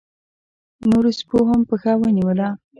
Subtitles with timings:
[0.89, 2.47] نورو سپيو هم پښه ونيوله.